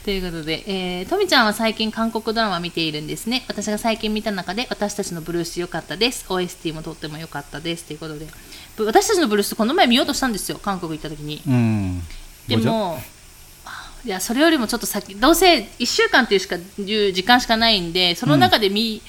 [0.05, 3.45] ということで、えー、とみちゃんは最近韓国ドラマ見ているんですね。
[3.47, 6.25] 私が最近見た中で私たちのブルース良かったです。
[6.29, 7.85] OST もとっても良かったです。
[7.85, 8.27] ということで、
[8.85, 10.59] 私たちのブルースこの前見ようとしたんですよ。
[10.59, 11.41] 韓国行った時に。
[11.47, 12.01] 음,
[12.49, 12.67] で 뭐죠?
[12.69, 13.01] も、あ
[14.04, 19.02] いやそれよりもちょっと先どうせ1週間っていうしかいう時間しかないんでその中でみ、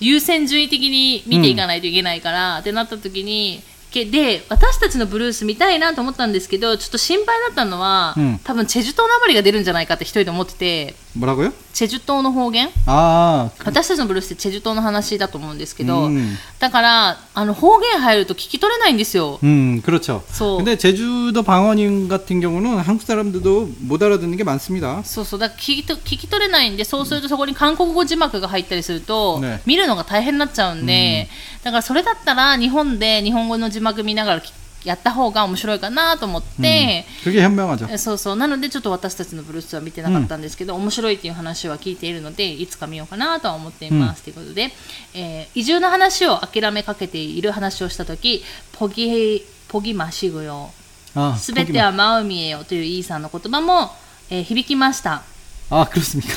[0.00, 8.38] 優先順位的に見ていかないといけないから、ってなった時にけで私たちのブルース見たいなと思ったんですけどちょっと心配だったのは、うん。
[8.38, 11.53] 多分チェジュ島なまりが出るんじゃないかって一人で思ってて뭐라고요?
[11.73, 19.39] チェジュ島の方言 아, 私たちのブルースってチェジュ島の話だと思うんですけど、うんだからあの方言入ると聞き取れないんですよ。
[19.43, 20.23] 음, 그렇죠.
[20.31, 20.57] 소.
[20.57, 25.03] 근데 제주도 방언인 같은 경우는 한국 사람들도 못 알아듣는 게 많습니다.
[25.03, 31.27] そうそうだから聞きと聞き取れないんでそうするとそこに韓国語字幕が入ったりすると、ね見るのが大変になっちゃうんで、
[31.63, 34.51] だからそれだったら日本で日本語の字幕見ながらき
[34.83, 37.87] やった方が面白いかなと思って、 그게 현명하죠.
[37.89, 44.71] えそうそうなのでちょっと私たちのブルースは見てなかったんですけど、面白いっていう話は聞いているのでいつか見ようかなとは思っています、ということで、
[45.15, 50.71] えー移住の話を諦めかけている話をした時ポギポギマシグよ
[51.15, 53.91] 아, すべてはマウミエよというイーさんの言葉も、
[54.29, 55.23] えー響きました。
[55.71, 56.31] 아, 그렇습니까?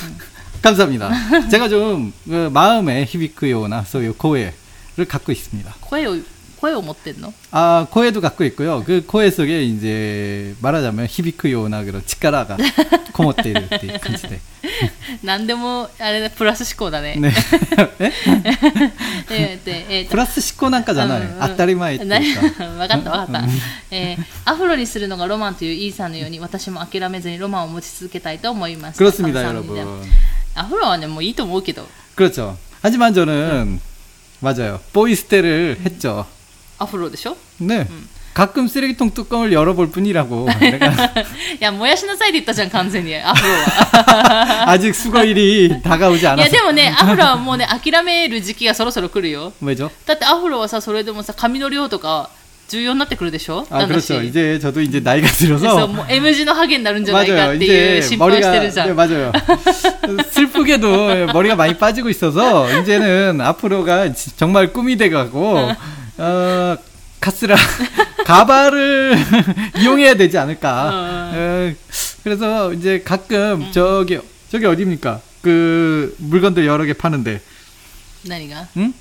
[0.63, 1.11] 감사합니다.
[1.51, 4.55] 제가 좀 그, 마음에 히비크요나 소유 코에를
[5.07, 5.75] 갖고 있습니다.
[5.83, 6.17] 声を
[6.64, 7.34] 声を持ってんの?
[7.52, 8.80] 아, 코에도 갖고 있고 요.
[8.88, 11.92] 그 코에んぜ이らじゃ자면 히비크요나그
[13.12, 14.40] こもっているっていう感じで.
[15.24, 17.20] 何でもあれだプラス思考だね。
[18.00, 18.12] え？
[19.30, 21.22] え, 네, 예, 플思考なんかじゃない。
[21.42, 22.88] 当たり前っていうか。
[22.88, 23.44] かったかった。
[23.92, 29.04] えー、アフロにするのがロマンというイーさんのように私も諦めずにロマンを持ち続けたいと思います。
[29.04, 29.76] 그렇습니 다, 여러 분.
[30.56, 32.56] 아프로가 뭐이ア뭐マン.그렇 죠.
[32.82, 33.80] 하지만 저는
[34.42, 34.80] 맞아 요.
[34.94, 36.26] 보이스테를 했 죠.
[36.79, 37.87] アフロでしょ 네.
[38.35, 40.47] 가끔 쓰레기통 뚜껑을 열어볼 뿐이라고.
[40.61, 46.51] 내가 いや燃やしなさいって言ったじゃん完全にアフロは 아직 수거일이 다가오지 いや 않아서.
[46.53, 49.91] でもね アフロはもうね諦める時期がそろそろ来るよ 왜죠?
[50.07, 52.31] だってアフロはさそれでもさ髪の量とか
[52.69, 54.23] 重要になってくるでしょ 아 なんだし 그렇죠.
[54.23, 57.57] 이제 저도 이제 나이가 そう 들어서 もう M 字のハゲになるんじゃないか 맞아요.
[57.57, 59.33] っていう 이제 心配してる 머리가 じゃん、 네, 맞아요.
[60.31, 65.73] 슬프게도 머리가 많이 빠지고 있어서 이제는 앞으로가 지- 정말 꿈이 돼가고
[66.18, 66.78] 어,
[67.20, 67.56] 카스라
[68.26, 69.18] 가발을
[69.80, 70.90] 이용해야 되지 않을까.
[71.34, 71.74] 어,
[72.24, 75.22] 그래서 이제 가끔 저기 저기 어디입니까?
[75.42, 77.42] 그 물건들 여러 개 파는데
[78.26, 78.94] 何が 응?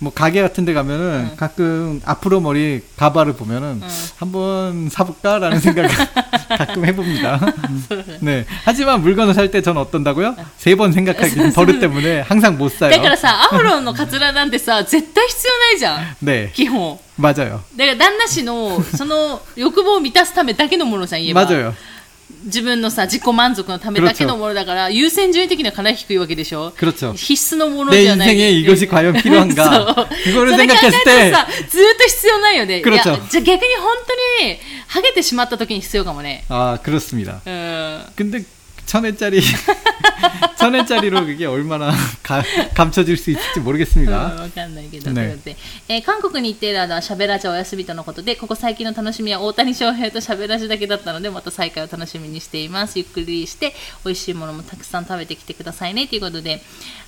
[0.00, 3.80] 뭐 가게 같은 데 가면은 가끔 앞으로 머리 가발을 보면은
[4.16, 5.88] 한번 사볼까라는 생각을
[6.58, 7.40] 가끔 해봅니다.
[8.20, 8.44] 네.
[8.64, 10.34] 하지만 물건을 살 때 전 어떤다고요?
[10.58, 13.16] 세 번 생각하기 버릇 때문에 항상 못 だから 사요.
[13.16, 16.50] さアフロのカツラなんてさ絶対必要ないじゃん 네.
[16.52, 17.60] 基本 맞아요.
[17.76, 21.72] だから旦那氏のその欲望を満たすためだけのものじゃん言えば 맞아요.
[22.44, 27.12] 自分のさ自己満足のためだけのものだから 優先順位的にはかなり低いわけでしょ 그렇죠.
[27.14, 29.64] 必須のもの 내 じゃない 인생에 이것이 과연 そう 필요한가?
[29.64, 33.96] そ 그거를 れ考え 생각했을 た 때 らさずーっと必要ないよねいや 그렇죠 じゃあ逆に本
[34.40, 37.40] 当にハゲてしまった時に必要かもね 아, 그렇습니다.
[37.46, 38.44] うん 근데
[38.88, 39.40] 천엔짜리
[40.58, 41.90] 천엔짜리로 그게 얼마나
[42.22, 42.42] 가,
[42.74, 44.12] 감춰질 수 있을지 うん 모르겠습니다.
[44.12, 45.56] わかんないけど、ねということで
[45.88, 56.60] えー韓国に行っている間はしゃべらじお休みとのことでここ最近の楽しみは大谷翔平としゃべらじだけだったのでまた再会を楽しみにしていますゆっくりして美味しいものもたくさん食べてきてくださいねということで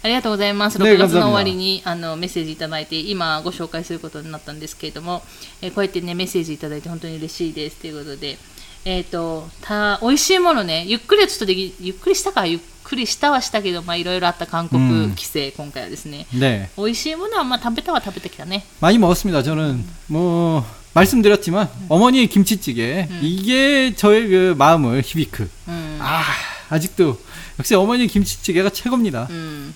[0.03, 5.23] ありがとうございますね6月の감사합니다終わりにあのメッセージいただいて今ご紹介することになったんですけれども、
[5.63, 8.39] えーこうやってねメッセージいただいて本当に嬉しいですということで
[8.85, 16.69] えっ、とた美味しいものねゆっくりはちょっとできゆっくりしたかゆっくりしたはしたけどまあいろいろあった韓国うん規制、今回はですね 네.
[16.77, 18.65] 美味しいものはまあ食べたは食べてきたね。
[18.81, 19.43] 많이 먹었습니다.
[19.43, 25.49] 저는 뭐 말씀드렸지만 어머니의 김치찌개 이게 저의 그 마음을 히비크.
[25.69, 25.99] うん。
[26.01, 26.23] 아
[26.69, 27.19] 아직도
[27.59, 29.27] 역시 어머니 김치찌개가 최고입니다.
[29.29, 29.75] うん。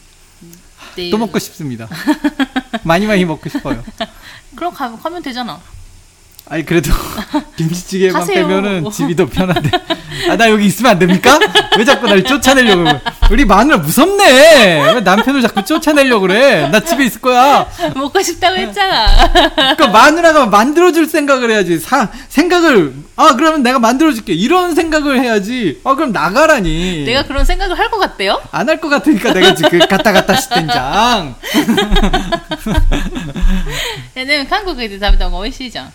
[0.93, 1.89] っていう 또 먹고 싶습니다.
[2.85, 3.83] 많이 많이 먹고 싶어요.
[4.57, 5.61] 그럼 가, 가면 되잖아.
[6.48, 6.92] 아니 그래도
[7.58, 8.92] 김치찌개만 빼면은 뭐.
[8.92, 9.72] 집이 더 편한데.
[10.30, 11.38] 아 나 여기 있으면 안 됩니까?
[11.78, 13.02] 왜 자꾸 날 쫓아내려고 그래?
[13.32, 14.94] 우리 마누라 무섭네.
[14.94, 16.68] 왜 남편을 자꾸 쫓아내려고 그래?
[16.70, 17.68] 나 집에 있을 거야.
[17.96, 19.08] 먹고 싶다고 했잖아.
[19.56, 21.80] 그러니까 마누라가 만들어줄 생각을 해야지.
[21.80, 24.34] 사, 생각을 아 그러면 내가 만들어줄게.
[24.34, 25.82] 이런 생각을 해야지.
[25.84, 27.04] 아 그럼 나가라니.
[27.06, 28.40] 내가 그런 생각을 할 것 같대요?
[28.52, 31.36] 안 할 것 같으니까 내가 지금 그 갔다 갔다 시댄장.
[34.18, 35.86] 얘는 한국에 대답이 너무 어이시죠.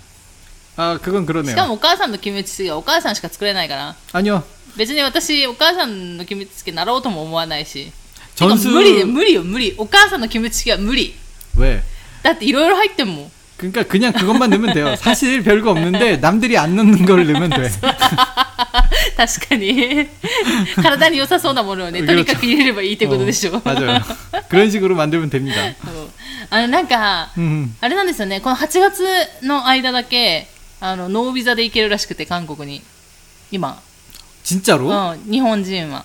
[0.80, 1.56] 아 그건 し 그러네요.
[1.56, 3.96] かもお母さんのキムチチゲはお母さんしか作れないから。
[4.14, 4.44] 아니요.
[4.76, 7.92] 別に私、お母さんのキムチチゲなろうとも思わないし。
[8.36, 9.74] 전수 てか無理で無理よ、無理。
[9.78, 11.16] お母さんのキムチチゲは無理。
[11.58, 11.82] 왜?
[12.24, 13.32] だっていろいろ入ってんもん。
[13.58, 14.98] 그러니까 그냥 그것만 넣으면 돼요.
[14.98, 17.72] 사실 별거 없는데 남들이 안 넣는 걸 넣으면 돼.
[19.16, 20.08] 確かに。
[20.76, 23.52] 体に良さそうなものをね、とにかく入れればいいってことでしょ。
[23.54, 24.02] 어, 맞아요.
[24.50, 25.56] 그런 식으로 만들면 됩니다.
[25.86, 26.10] そう
[26.50, 27.74] あのなんか、 음.
[27.80, 29.04] あれなんですよね、この8月
[29.44, 30.48] の間だけ、
[30.81, 32.83] あのノービザで行けるらしくて韓国に。
[33.51, 33.83] 今。
[34.43, 36.05] ちんちゃろ、うん、日本人は。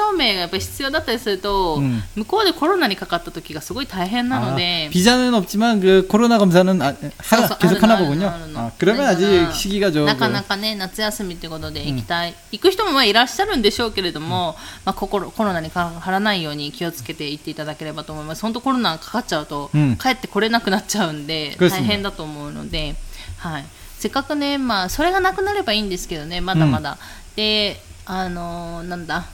[0.00, 8.28] 明がやっぱり必要だったりすると、うん向こうでコロナにかかった時がすごい大変なの 아, で、 비자는 없지만 그 코로나 검사는 아, 하,そうそう 계속 あるの 하나 あるの 보군요.
[8.28, 22.94] あるの 아, 그러면 だから 아직 시기가 좀 なかなかね夏休みということで行きたい、行く人もまあいらっしゃるんでしょうけれども、まあ、心コロナにかからないように気をつけて行っていただければと思います本当コロナかかっちゃうと、うん帰ってこれなくなっちゃうんでそうですね大変だと思うので、
[23.38, 23.64] はい、
[23.98, 26.98] せっかくね、まあ、それがなくなればいいんですけどねまだまだ、
[27.34, 29.26] であのーなんだ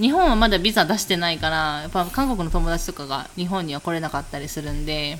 [0.00, 5.18] 日本はまだビザ出してないからやっぱ韓国の友達とかが日本には来れなかったりするんで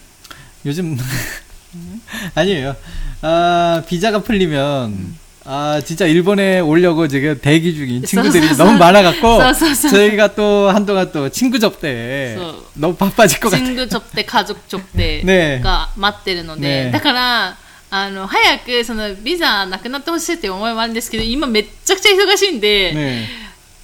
[0.64, 0.98] 요즘
[2.34, 2.76] 아니에요.
[3.22, 8.78] 아 비자가 풀리면 아 진짜 일본에 오려고 지금 대기 중인 친구들이 쏘, 쏘, 너무 쏘.
[8.84, 9.88] 많아갖고 쏘, 쏘, 쏘.
[9.90, 12.64] 저희가 또 한동안 또 친구 접대 쏘.
[12.74, 13.64] 너무 바빠질 것 같아요.
[13.66, 17.56] 親族ちょって家族ちょってねが待ってるので、ねだから
[17.88, 23.26] あの早くそのビザなくなってほしいっていう思いもあるんですけど今めっちゃくちゃ忙しいんで、 네,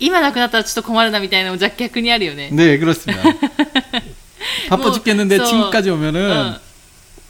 [0.01, 2.51] 今なくなったらちょっと困るなみたいなのも若逆にあるよね。
[2.53, 3.23] 네 그렇습니다.
[4.69, 5.45] 바빠 뭐, 죽겠는데 쏘.
[5.47, 6.73] 친구까지 오면은 うん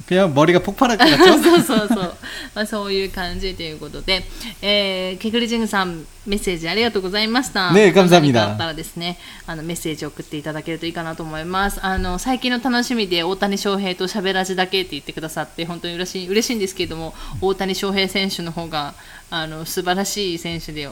[0.06, 1.38] 그냥 머리가 폭발할 것 같죠?
[1.38, 2.14] そうそうそう、
[2.54, 4.24] まあ、そういう感じということで、
[4.60, 7.72] えー、ケクリジングさんメッセージありがとうございました。
[7.72, 11.78] ねえ감사합니다 何かあったらですねあのメッセージを送っていただけるといいかなと思います。
[11.82, 18.94] あの最近の楽しみで大谷翔平と喋らじだけって言ってくださって本当に嬉しい嬉しいんですけれども大谷翔平選手の方が
[19.30, 20.88] あの素晴らしい選手で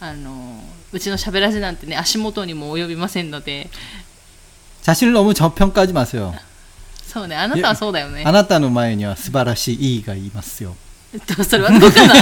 [0.00, 0.62] あの
[0.94, 3.70] うちの喋らじなんてね足元にも及びませんので
[4.82, 6.34] 자신을 너무 저평가하지 마세요.
[7.06, 8.24] そうねあなたはそうだよね。
[8.24, 10.74] 아나타노 마에니와 스바라시 이가 이마스요.
[11.44, 12.14] それはどうかな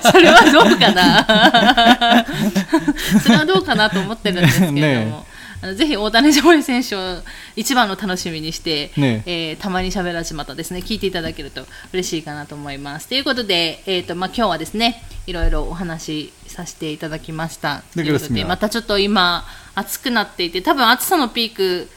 [0.00, 2.24] そ れはどうかな
[3.20, 5.24] それはどうかなと思ってるんですけれども、ね
[5.63, 7.21] あのぜひ大谷翔平選手を
[7.55, 9.23] 一番の楽しみにして、ね。
[9.25, 13.07] えー、たまにしゃべらしまたですね聞いていただけると嬉しいかなと思います。
[13.07, 17.81] ということで、えーとまあ、今日はですねいろいろお話しさせていただきました。
[17.93, 21.89] ということでまたちょっと今暑くなっていて多分暑さのピーク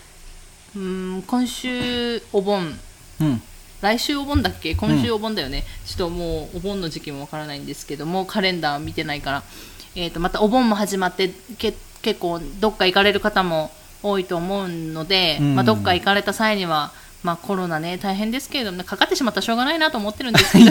[0.77, 2.79] うん今週お盆。
[3.21, 3.43] うん。
[3.83, 4.77] 来週お盆だっけ？
[4.77, 9.43] 今週お盆だよね、うん、ちょっともうお盆の時期もわからないんですけどもカレンダー見てないから、
[9.95, 16.93] えー、とまたお盆も始まって結結構どっか行かれる方も多いと思うので、うん、まあ、どっか行かれた際には、
[17.25, 20.71] まあ、コロナね大変ですけれども、ね、かかってしまったらしょうがないなと思ってるんですけど。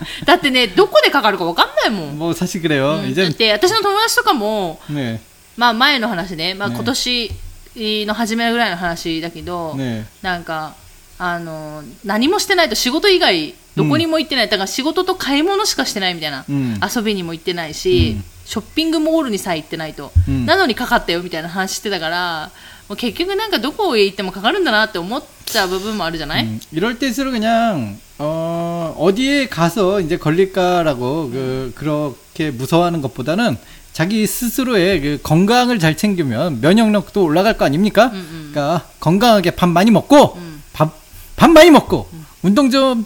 [0.24, 2.16] だってねどこでかかるか分かんないもん。
[2.18, 5.20] もうさしてくれよ、うん、だって私の友達とかも、ね、
[5.58, 7.30] まあ前の話ね、まあ、今年
[7.76, 10.76] の初めぐらいの話だけど、ね、なんか
[11.18, 18.24] あの何もしてないと仕事以外どこにも行ってない、だから仕事と買い物しかしてないみたいな、うん、遊びにも行ってないし、うん。
[18.49, 22.51] ショッピングモールにさえ行ってないと、うんなのにかかったよみたいな話してたから
[22.87, 33.57] もう結局なんかどこへ行ってもかかるんだなって思っちゃう部分もあるじゃない、 음, 이럴 때일수록 그냥 어, 어디에 가서 이제 걸릴까라고 그 그렇게 무서워하는 것보다는
[33.91, 38.07] 자기 스스로의 그 건강을 잘 챙기면 면역력도 올라갈 거 아닙니까?
[38.07, 38.51] 음, 음.
[38.51, 40.61] 그러니까 건강하게 밥 많이 먹고 음.
[40.73, 40.93] 밥,
[41.35, 42.07] 밥 많이 먹고
[42.43, 43.05] 운동 좀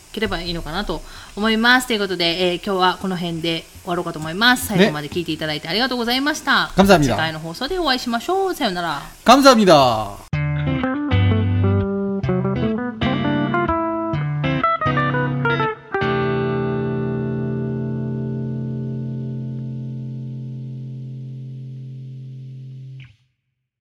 [0.12, 1.02] ければいいのかなと
[1.36, 11.09] 思いますということで、えー今日はこの辺で終わろうかと思います最後まで聞いていただいてありがとうございました、 감사합니다 次回の放送でお会いしましょうさようなら 감사합니다.